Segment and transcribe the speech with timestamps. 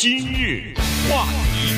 [0.00, 0.72] 今日
[1.10, 1.74] 话题，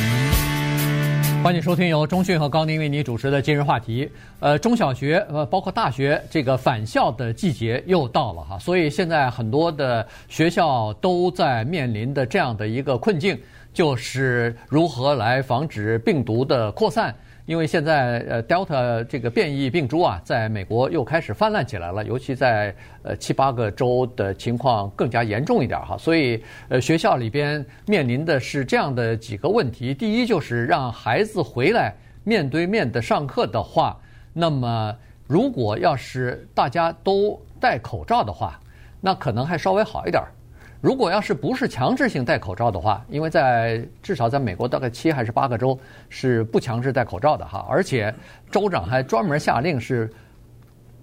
[1.43, 4.06] 欢迎收听由中讯和高宁为你主持的今日话题。
[4.40, 13.41] 呃，中小学呃，包括大学，这个返校的季节又到了哈，所以现在很多的学校都在面临的这样的一个困境，
[13.72, 17.16] 就是如何来防止病毒的扩散。
[17.50, 22.72] 因为现在呃，Delta 这个变异病株啊，在美国又开始泛滥起来了，尤其在
[23.02, 33.98] 呃七八个州的情况更加严重一点哈，所以呃学校里边面临的是这样的几个问题：第一，就是让孩子回来面对面的上课的话，
[34.32, 34.96] 那么
[35.27, 38.60] 如果要是大家都戴口罩的话，
[39.00, 40.22] 那可能还稍微好一点。
[40.80, 48.15] 如果要是不是强制性戴口罩的话，因为在至少在美国大概七还是八个州是不强制戴口罩的哈，而且
[48.51, 50.11] 州长还专门下令是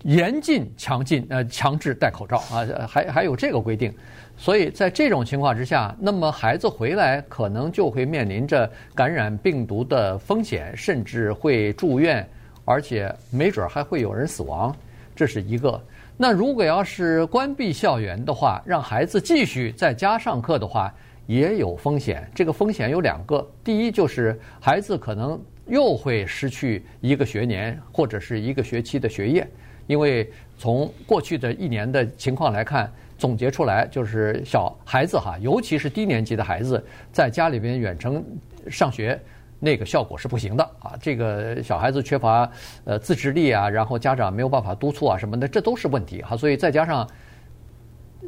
[0.03, 3.94] 严禁强禁呃强制戴口罩啊，还还有这个规定，
[4.36, 12.28] 所以在这种情况之下，那么孩子回来可能就会面临着感染病毒的风险，甚至会住院，
[12.66, 14.75] 而且没准还会有人死亡，
[15.16, 15.80] 这是一个。
[16.19, 20.91] 那如果要是关闭校园的话，让孩子继续在家上课的话，
[21.27, 22.27] 也有风险。
[22.33, 29.47] 这个风险有两个：第一，就是孩子可能又会失去一个学年或者是一个学期的学业，
[29.85, 38.25] 因为从过去的一年的情况来看，总结出来就是小孩子哈，尤其是低年级的孩子，在家里边远程
[38.67, 39.19] 上学。
[39.59, 40.94] 那个效果是不行的啊！
[41.02, 42.47] 这个小孩子缺乏
[42.83, 46.38] 呃自制力啊，然后家长没有办法督促啊什么的，这都是问题哈。
[46.38, 47.09] 所以再加上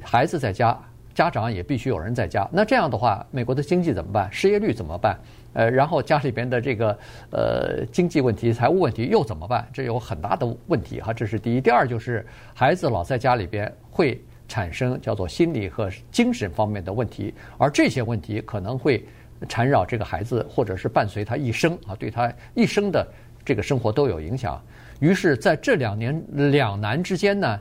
[0.02, 0.76] 孩子在家，
[1.14, 2.50] 家长也必须有人在家。
[2.52, 4.28] 那这样的话，美国的经济怎么办？
[4.32, 5.20] 失业率怎么办？
[5.54, 6.98] 呃，然后家里边的这个
[7.32, 9.68] 呃经济问题、财务问题又怎么办？
[9.72, 11.14] 这有很大的问题哈。
[11.14, 11.62] 这是第一。
[11.62, 19.06] 第二就是孩子老在家里边会产生叫做心理和精神方面的问题，而这些问题可能会。
[19.48, 23.08] 缠绕这个孩子，或者是伴随他一生啊，对他一生的
[23.46, 24.62] 这个生活都有影响。
[25.00, 27.60] 于是，在这两年两难之间呢，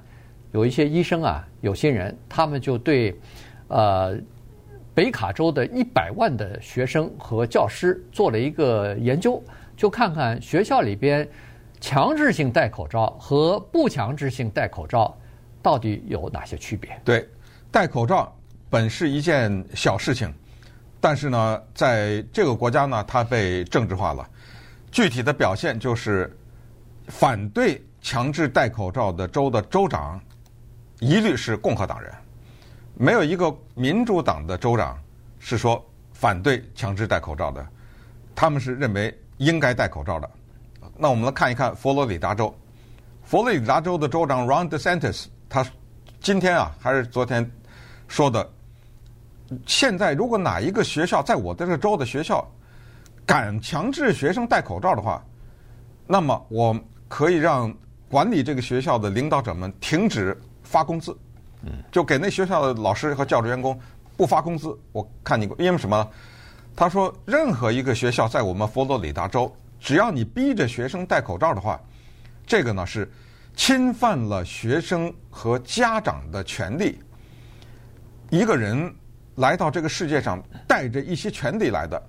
[0.51, 3.17] 有一些医生啊，有心人，他们就对
[3.69, 4.19] 呃
[4.93, 9.41] 北卡州的一百万的学生和教师做了一个研究，
[9.77, 11.29] 就看看学校里边
[11.81, 15.17] 强制性戴口罩和不强制性戴口罩
[15.63, 17.01] 到底有哪些区别。
[17.05, 17.29] 对，
[17.71, 18.37] 戴口罩
[18.69, 20.35] 本是一件小事情。
[21.01, 24.29] 但是呢，在这个国家呢，它被政治化了。
[24.91, 26.37] 具体的表现就是，
[27.07, 30.21] 反对强制戴口罩的州的州长，
[30.99, 32.13] 一律是共和党人，
[32.95, 34.99] 没有一个民主党的州长
[35.39, 37.65] 是说反对强制戴口罩的。
[38.35, 40.29] 他们是认为应该戴口罩的。
[40.97, 42.53] 那我们来看一看佛罗里达州，
[43.23, 45.65] 佛罗里达州的州长 Ron DeSantis，他
[46.19, 47.49] 今天啊还是昨天
[48.09, 48.51] 说的。
[49.67, 52.47] 现在，如果哪一个学校在我的这个州的学校
[53.25, 55.25] 敢强制学生戴口罩的话，
[56.07, 56.79] 那么我
[57.09, 57.75] 可以让
[58.11, 61.17] 管理这个学校的领导者们停止发工资，
[61.91, 63.79] 就给那学校的老师和教职员工
[64.19, 64.79] 不发工资。
[64.93, 66.07] 我看你因为什么？
[66.77, 71.81] 他说，任何一个学校在我们佛罗里达州，只要你逼着学生戴口罩的话，
[72.47, 73.11] 这个呢是
[73.57, 76.99] 侵犯了学生和家长的权利。
[78.29, 78.95] 一个人。
[79.39, 82.01] 来到这个世界上带着一些权利来的，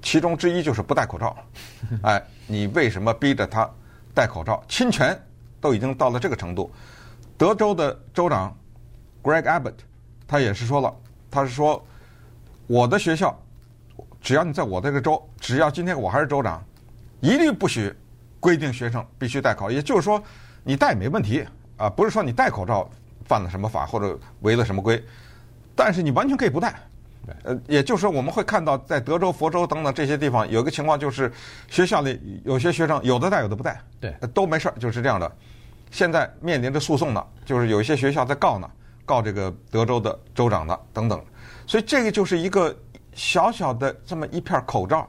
[0.00, 1.36] 其中之一就是不戴口罩。
[2.02, 3.68] 哎，你为什么逼着他
[4.14, 4.62] 戴口罩？
[4.66, 5.18] 侵权
[5.60, 6.70] 都已经到了这个程度。
[7.36, 8.56] 德州的州长
[9.22, 9.74] Greg Abbott
[10.26, 10.94] 他也是说了，
[11.30, 11.84] 他是说
[12.66, 13.38] 我的学校，
[14.20, 16.64] 只要你在我这个州，只要今天我还是州长，
[17.20, 17.94] 一律不许
[18.40, 19.70] 规定学生必须戴口罩。
[19.70, 20.22] 也就是说，
[20.64, 22.88] 你戴没问题啊，不是说你戴口罩
[23.26, 25.02] 犯了什么法或者违了什么规。
[25.74, 26.74] 但是你完全可以不戴，
[27.44, 31.32] 呃，也就是说我们会看到在德州、佛州等等这些地方有一个情况，就是
[31.68, 35.30] 学校里有些学生有的戴，有的不戴，对，都没事儿，就是这样的。
[35.90, 38.68] 现在面临着诉讼呢，就是有一些学校在告呢，
[39.04, 41.22] 告这个德州的州长呢等等。
[41.66, 42.74] 所以这个就是一个
[43.14, 45.08] 小小的这么一片口罩，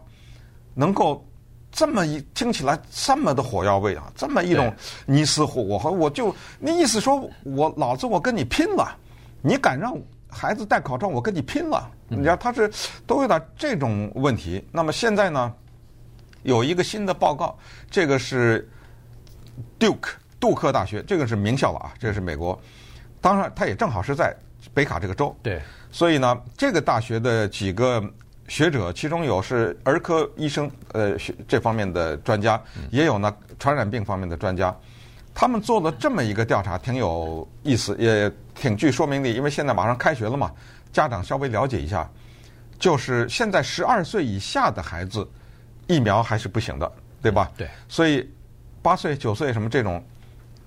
[0.74, 1.26] 能够
[1.72, 4.72] 这么一听起来这么的火药味啊，这么一种
[5.06, 8.96] 你死我活，我就那意思说我老子我跟你拼了，
[9.42, 9.98] 你敢让？
[10.34, 11.90] 孩子戴口罩，我跟你拼了！
[12.08, 12.70] 你知道他是
[13.06, 14.68] 都有点这种问题。
[14.72, 15.54] 那么现在呢，
[16.42, 17.58] 有一个新的报告，
[17.90, 18.70] 这个是
[19.80, 20.10] Duke
[20.40, 22.60] 杜克大学，这个是名校了啊，这个是美国。
[23.22, 24.36] 当然，他也正好是在
[24.74, 25.36] 北卡这个州。
[25.42, 25.62] 对。
[25.92, 28.04] 所以呢，这个大学的几个
[28.48, 34.76] 学者，其中有是儿科医生，呃，学这方面的专家，也有呢传染病方面的专家。
[35.34, 39.34] 他们做了这么一个调查，挺有意思，也挺具说明力。
[39.34, 40.52] 因为现在马上开学了嘛，
[40.92, 42.10] 家长稍微了解一下，
[42.78, 45.28] 就是现在十二岁以下的孩子
[45.88, 46.92] 疫苗还是不行的，
[47.22, 47.52] 对吧？
[47.58, 47.68] 对。
[47.88, 48.30] 所以
[48.82, 50.04] 八岁、九岁什么这种，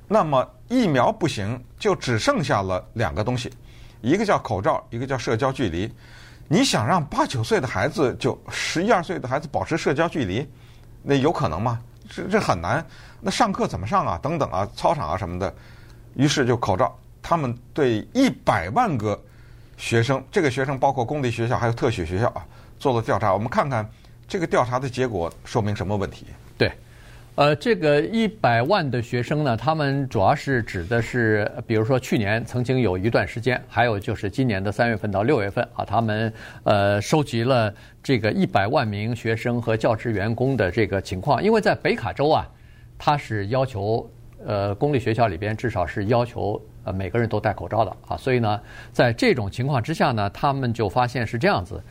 [0.08, 3.52] 那么疫苗不行，就只剩下了两个东西，
[4.00, 5.90] 一个叫口罩，一个叫社交距离。
[6.48, 10.48] 你想让八九岁的孩子就十一二岁的孩子保持社交距离，
[11.02, 11.80] 那有可能吗？
[12.08, 12.84] 这这很难。
[13.20, 14.18] 那上课怎么上啊？
[14.22, 15.52] 等等啊，操场啊什么的。
[16.14, 16.96] 于是就口罩。
[17.22, 19.20] 他们对一百万个
[19.76, 22.46] 学生，这个学生包括公立学校还有特许学校啊，
[22.78, 23.34] 做了调查。
[23.34, 23.84] 我们看看
[24.28, 26.26] 这个调查的结果说明什么问题？
[26.56, 26.70] 对，
[27.36, 36.32] 呃，这个一百万的学生呢，他们主要是指的是，比如说去年曾经有一段时间，还有就是今年的三月份到六月份啊，他们
[36.64, 37.72] 呃收集了
[38.02, 42.48] 这个一百万名学生和教职员工的这个情况，因为在北卡州啊，
[42.96, 44.10] 他是要求
[44.42, 46.60] 呃公立学校里边至少是要求。
[46.84, 48.60] 呃，每个人都戴口罩的啊，所以呢，
[48.92, 51.82] 在这种情况之下呢，他们就发现是这样子，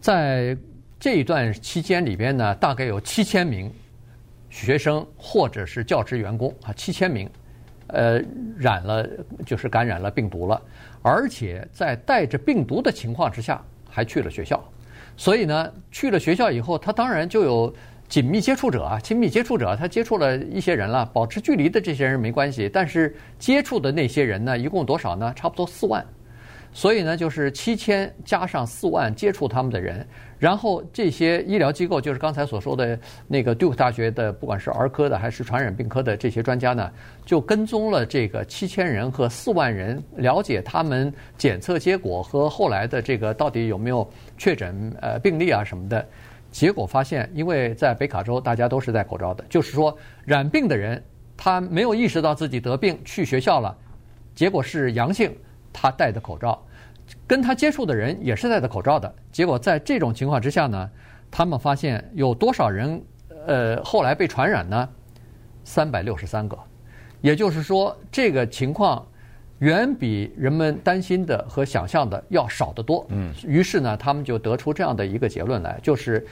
[0.00, 0.56] 在
[0.98, 3.70] 这一段期间里边呢，大概有七千名
[4.50, 7.28] 学生或者是教职员工啊，七千名，
[7.88, 8.20] 呃，
[8.56, 9.06] 染了
[9.46, 10.60] 就是感染了病毒了，
[11.02, 14.62] 而且在带着病毒的情况之下还去了学校，
[15.16, 17.74] 所以呢，去了学校以后，他当然就有。
[18.08, 21.04] 紧密接触者啊，亲密接触者，他接触了一些人了。
[21.12, 25.30] 保持距离的这些人没关系，但是接触的那些人呢，一共多少呢？
[25.36, 26.02] 差不多四万。
[26.78, 30.06] 所以呢，就是七千加上四万接触他们的人，
[30.38, 32.96] 然后这些医疗机构，就是刚才所说的
[33.26, 36.88] 那个 Duke 大学的，不管是儿科的还是传染病科的这些专家呢，
[37.26, 46.06] 就跟踪了这个七千人和四万人，了解他们检测结果和后来的这个到底有没有确诊呃病例啊什么的。
[46.52, 51.02] 结果发现，因为在北卡州，大家都是戴口罩的，就是说染病的人
[51.36, 53.76] 他没有意识到自己得病，去学校了，
[54.32, 55.36] 结果是阳性，
[55.72, 56.64] 他戴的口罩，
[57.26, 59.12] 跟他接触的人也是戴着口罩的。
[59.30, 60.90] 结果在这种情况之下呢，
[61.30, 63.02] 他们发现有多少人
[63.46, 64.88] 呃后来被传染呢？
[65.64, 66.58] 三百六十三个，
[67.20, 69.06] 也就是说这个情况
[69.58, 73.04] 远比人们担心的和想象的要少得多。
[73.10, 76.26] 嗯，于是呢，他们就得出这样的一个结论来，就是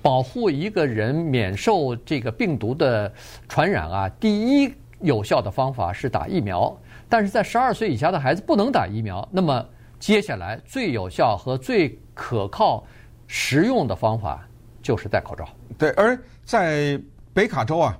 [0.00, 3.12] 保护一个人免受这个病毒的
[3.46, 6.74] 传染啊，第一有效的方法是打疫苗。
[7.10, 9.66] 但是在十二岁以下的孩子不能打疫苗，那么
[9.98, 12.84] 接下来最有效和最可靠、
[13.26, 14.46] 实用的方法
[14.82, 15.48] 就是戴口罩。
[15.76, 17.00] 对，而在
[17.34, 17.98] 北卡州啊，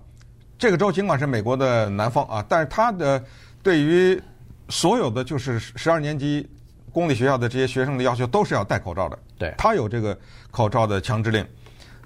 [0.58, 3.22] 这个州尽管是美国的南方啊，但是它的
[3.62, 4.20] 对于
[4.68, 6.48] 所有的就是十二年级
[6.92, 9.18] 公立学校的这些学生的要求都是要戴口罩的。
[9.38, 10.16] 对，它有这个
[10.50, 11.46] 口罩的强制令。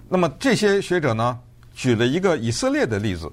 [0.09, 1.39] 那么这些学者呢，
[1.73, 3.31] 举了一个以色列的例子，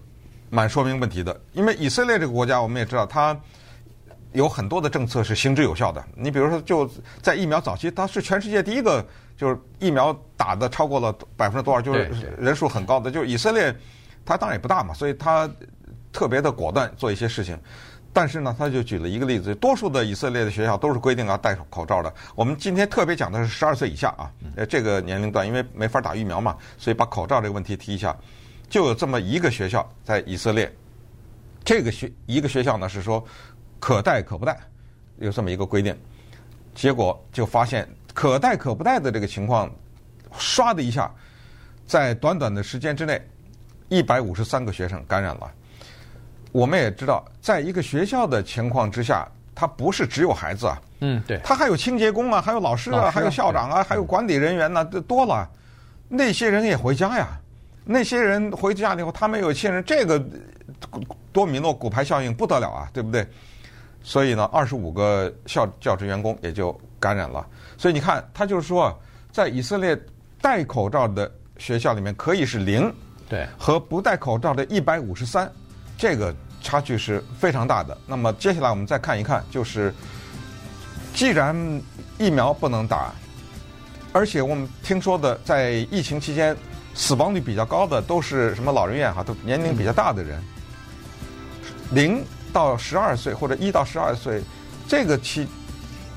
[0.50, 1.38] 蛮说明问题的。
[1.54, 3.38] 因为以色列这个国家，我们也知道，它
[4.34, 6.04] 有很多的政策是行之有效的。
[6.16, 6.90] 你比如说，就
[7.22, 9.06] 在疫苗早期，它是全世界第一个，
[9.36, 13.10] 就是疫苗打的超过了百分之多少，就是人数很高的。
[13.10, 13.76] 就是以色列，
[14.26, 15.50] 它当然也不大嘛，所以它
[16.12, 17.58] 特别的果断做一些事情。
[18.12, 22.12] 但是呢，他就举了一个例子，多数的以色列的学校都是规定要戴口罩的。
[22.34, 28.16] 我们今天特别讲的是十二岁以下啊，呃，这个年龄段，因为没法打疫苗嘛，所以把口罩这个问题提一下。
[28.68, 30.76] 就有这么一个学校在以色列，
[31.64, 33.24] 这个学一个学校呢是说
[33.80, 34.58] 可带可不带，
[35.18, 35.96] 有这么一个规定。
[36.76, 39.70] 结果就发现可带可不带的这个情况，
[40.38, 41.12] 唰的一下，
[41.86, 43.22] 在短短的时间之内，
[43.90, 45.52] 一百五十三个学生感染了。
[46.52, 55.50] 我们也知道，在一个学校的情况之下，他不是只有孩子啊，嗯，对，他还有清洁工啊，还有老师啊，啊还有校长啊，还有管理人员呢、啊，这多了。
[56.08, 57.40] 那些人也回家呀，
[57.84, 60.24] 那些人回家了以后，他们有亲人，这个
[61.32, 63.28] 多米诺骨牌效应不得了啊，对不对？
[64.04, 67.46] 所以呢，二十五个校教职员工也就感染了。
[67.78, 68.98] 所以你看，他就是说，
[69.32, 70.00] 在以色列
[70.42, 72.94] 戴口罩的学校里面可以是零，
[73.28, 75.52] 对，和不戴口罩的一百五十三。
[75.98, 77.98] 这个差距是非常大的。
[78.08, 79.94] 那么接下来我们再看一看，就是
[81.14, 81.56] 既然
[82.18, 83.14] 疫苗不能打，
[84.14, 86.56] 而且我们听说的在疫情期间
[86.94, 90.42] 死亡率比较高的都是什么老人院哈，都年龄比较大的人，
[91.92, 94.42] 零到十二岁或者一到十二岁
[94.88, 95.48] 这个期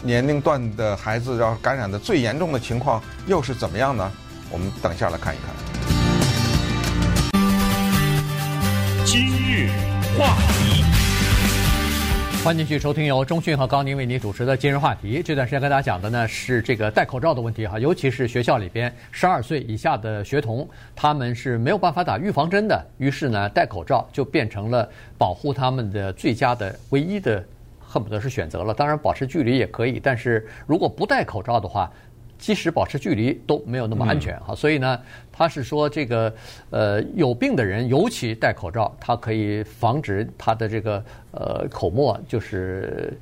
[0.02, 4.10] 年龄段的孩子要感染的最严重的情况又是怎么样呢？
[4.50, 5.54] 我们等一下来看一看。
[9.04, 9.70] 今日
[10.18, 10.84] 话题，
[12.44, 15.22] 欢迎继续收听由中讯和高宁为您主持的今日话题。
[15.22, 27.44] 这段时间跟大家讲的呢是这个戴口罩的问题哈，尤其是学校里边十二岁以下的学童，他们是没有办法打预防针的，于是呢戴口罩就变成了保护他们的最佳的唯一的
[27.78, 28.74] 恨不得是选择了。
[28.74, 31.88] 当然保持距离也可以，但是如果不戴口罩的话。
[32.42, 34.52] 即使保持距离都没有那么安全哈。
[34.54, 36.34] 所以呢，他是说这个
[36.70, 43.16] 呃有病的人尤其戴口罩，它可以防止他的这个呃口沫就是。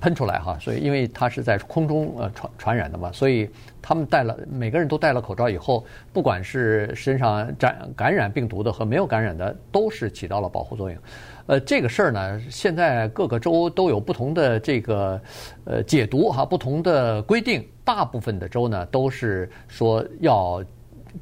[0.00, 3.48] 喷出来哈，所以因为它是在空中呃传传染的嘛，所以
[3.82, 10.98] 他们戴了每个人都戴了口罩以后，不管是身上感感染病毒的和没有感染的，都是起到了保护作用。
[11.46, 15.20] 呃，这个事儿呢，现在各个州都有不同的这个
[15.64, 17.66] 呃解读哈，不同的规定。
[17.84, 20.60] 大部分的州呢都是说要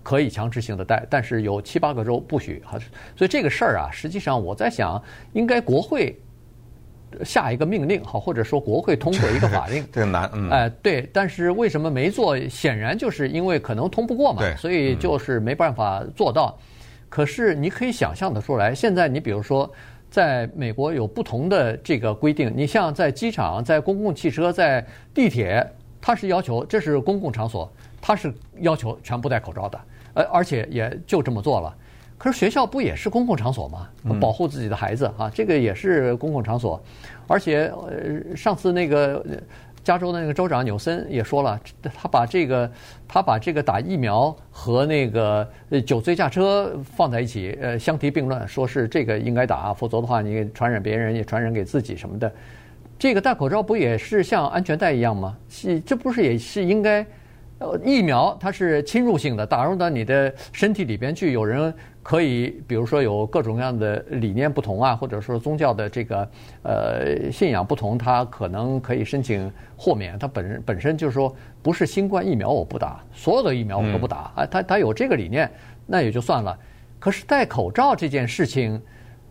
[0.03, 2.79] 可以强制性的戴，但是有七八个州不许哈。
[3.17, 6.19] 所以这个事儿啊，实际上我在想，应该国会。
[7.23, 12.39] 下一个命令好，或者说国会通过一个 法令，这个难，嗯，哎，对，但是为什么没做？
[12.49, 16.59] 显然就是因为可能通不过嘛，对，所以就是没办法做到。
[17.09, 19.71] 可是你可以想象的出来，现在你比如说，
[20.11, 25.65] 在美国有不同的这个规定，你像在机场、在公共汽车、在地铁，
[26.01, 29.81] 它是要求这是公共场所，它是要求全部戴口罩的，
[30.15, 31.75] 呃，而且也就这么做了。
[32.25, 33.87] 可是学校不也是公共场所吗？
[34.19, 36.83] 保护自己的孩子啊，这个也是公共场所。
[37.27, 39.23] 而且呃，上次那个
[39.83, 42.73] 加州的那个州长纽森也说了，他把这个
[43.07, 45.47] 他把这个打疫苗和那个
[45.85, 52.33] 酒醉驾车放在一起，呃，相提并论，说是这个应该打，否则的话你传染别人也传染给自己什么的。
[52.99, 55.37] 这个戴口罩不也是像安全带一样吗？
[55.51, 57.05] 是，这不是也是应该？
[57.65, 61.33] 呃，疫苗它是侵入性的，打入到你的身体里边去。
[61.33, 66.29] 有人可以，比如说有各种各样的理念不同啊，或者说宗教的这个
[66.63, 70.19] 呃信仰不同，他可能可以申请豁免。
[70.19, 74.47] 他本身本身就是说，不是新冠疫苗我不打，所有的疫苗我都不打啊。
[74.47, 75.51] 他他有这个理念，
[75.87, 76.57] 那也就算了。
[76.99, 78.81] 可是戴口罩这件事情，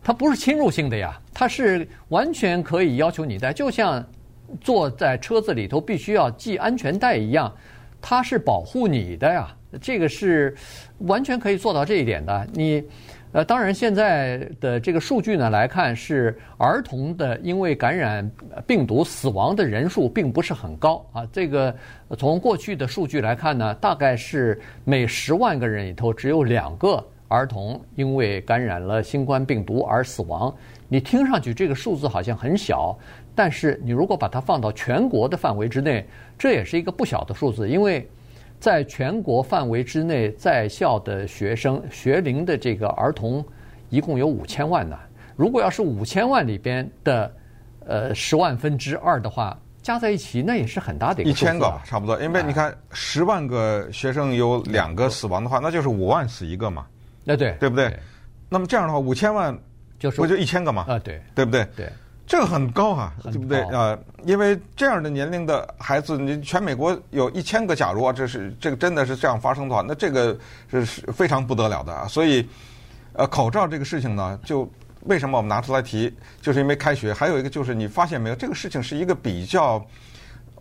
[0.04, 4.04] 它不是侵入性的呀，它是完全可以要求你戴，就像
[4.60, 7.52] 坐在车子里头必须要系安全带一样。
[8.06, 9.48] 它是保护你的呀，
[9.82, 10.54] 这个是
[11.00, 12.46] 完全可以做到这一点的。
[12.52, 12.84] 你，
[13.32, 18.30] 呃，当然现在的这个数据呢来看，是儿童的因为感染
[18.68, 21.26] 病毒死亡的人数并不是很高啊。
[21.32, 21.74] 这个
[22.18, 30.54] 从过去的数据来看呢，大概是每十万个人里头只有两个儿童因为感染了新冠病毒而死亡。
[30.90, 32.96] 你听上去这个数字好像很小。
[33.36, 36.06] 但是你如果把它放到全国的范围之内，
[36.38, 38.08] 这也是一个不小的数字，因为
[38.60, 43.44] 在全国范围之内在校的学生学龄的这个儿童
[43.90, 44.98] 一共有五千万呢。
[45.36, 47.32] 如果要是五千万里边的
[47.86, 56.86] 呃十万分之二的话，加在一起那也是很大的一千个差不多，因为你看十万个学生有两个死亡的话，那就是五万死一个嘛。
[57.26, 57.92] 那对，对不对？
[58.48, 59.58] 那么这样的话，五千万
[59.98, 60.86] 就是不就一千个嘛？
[60.88, 61.68] 啊，对，对不对？
[61.76, 61.90] 对。
[62.26, 64.00] 这个很高啊，对不对啊、呃？
[64.26, 70.36] 因为这样的年龄的孩子，你全美国有一千个，假如啊，这是这个真的是这样发生的话，那这个
[70.72, 72.08] 是是非常不得了的啊。
[72.08, 72.48] 所以，
[73.14, 74.68] 呃，口罩这个事情呢，就
[75.02, 76.12] 为什么我们拿出来提，
[76.42, 79.86] 就是因为开学，还有一个就是你发现没有，这个事情是一个比较，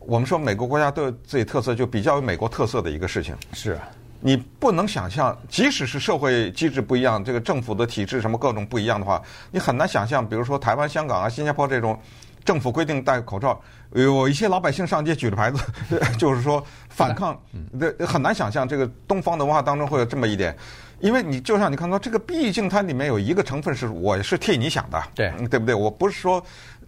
[0.01, 3.37] 我们说每个国家都有自己特色，就比较有美国特色的一个事情。
[3.53, 3.79] 是。
[4.25, 11.99] 你不能想象，即使是社会机制不一样，这个政府的体制什么各种不一样的话，你很难想象，比如说台湾、香港啊、新加坡这种
[12.45, 13.61] 政府规定戴口罩，
[13.95, 15.59] 有一些老百姓上街举着牌子，
[16.17, 17.37] 就是说反抗，
[17.81, 20.57] 这很难想象这个东方的文化当中会有这么一点，
[21.01, 25.75] 因为你就像你看到这个，毕竟它里面有一个成分是我是替你想的，对，对不对？
[25.75, 26.41] 我不是说。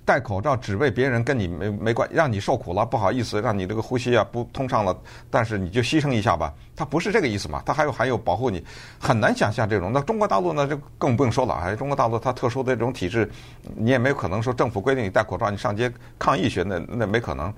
[0.04, 4.94] 戴口罩只为别人跟你没没关，让你受苦了，不好意思，让你这个呼吸啊不通畅了，
[5.30, 8.62] 但是你就牺牲一下吧，他不是这个意思嘛，他还有还有保护你，
[8.98, 9.90] 很难想象这种。
[9.92, 13.30] 那中国大陆呢，就更不用说了，哎，中国大陆它特殊的这种体制，
[13.76, 17.52] 你也没有可能说政府规定你戴口罩，你上街抗议去，那那没可能。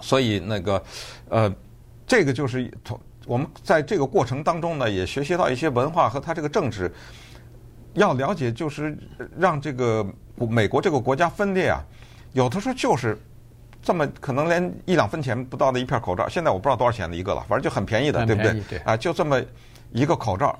[0.00, 0.80] 所以那个，
[1.28, 1.52] 呃，
[2.06, 6.92] 这个就是从我们在这个过程当中呢，也学习到一些文化和它这个政治。
[7.96, 8.96] 要了解，就是
[9.36, 11.82] 让这个美国这个国家分裂啊，
[12.32, 13.18] 有的时候就是
[13.82, 18.60] 这么可能连一两分钱不到的一片口罩，现在我不知道多少钱的一个了，反正就很便宜的，对不对？
[18.68, 19.42] 对啊，就这么
[19.92, 20.56] 一个口罩，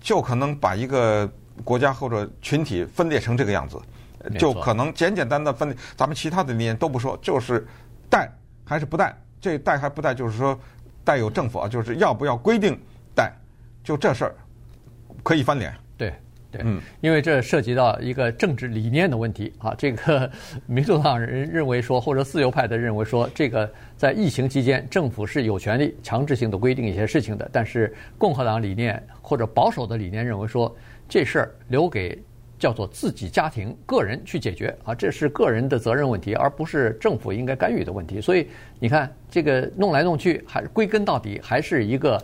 [0.00, 1.28] 就可能把一个
[1.64, 3.80] 国家或者群体分裂成这个样子，
[4.38, 5.76] 就可能简简单单的分裂。
[5.96, 7.66] 咱们其他的理念都不说，就是
[8.08, 8.30] 戴
[8.64, 10.56] 还是不戴，这戴还不戴，就是说
[11.02, 12.78] 带有政府啊，就是要不要规定
[13.12, 13.32] 戴，
[13.82, 14.34] 就这事儿
[15.24, 15.74] 可以翻脸。
[15.96, 16.14] 对。
[16.62, 19.74] 嗯，因为这涉及到一个政治理念的问题啊。
[19.76, 20.30] 这个
[20.66, 27.48] 民主党人认为说，或者自由派的认为说，这个在疫情期间，政府是有权利强制性的规定一些事情的。
[27.52, 30.74] 但是共和党理念或者保守的理念认为说，
[31.08, 32.18] 这事儿留给
[32.58, 38.18] 叫做自己家庭个人去解决啊，这是个人的责任问题，而不是政府应该干预的问题。
[38.20, 38.48] 所以
[38.78, 42.18] 你看，这个弄来弄去，还归根到底还是一个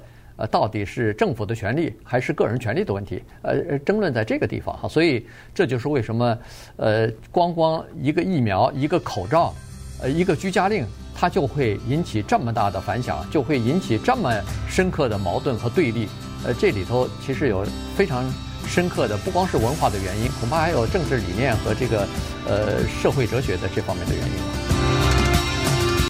[0.47, 3.23] 到底是政府的权利还是个人权利的问题？
[3.43, 4.89] 呃，争论在这个地方哈。
[4.89, 6.39] 所以这就是为什么
[6.77, 9.55] 呃，光光一个疫苗、一个口罩、
[10.01, 14.33] 呃，一个居家令，它就会引起这么大的反响，就会引起这么
[14.69, 16.09] 深刻的矛盾和对立。
[16.45, 17.65] 呃，这里头其实有
[17.97, 18.25] 非常。
[18.65, 22.07] 深刻的不光是文化的原因，恐怕还有政治理念和这个
[22.47, 24.33] 呃社会哲学的这方面的原因。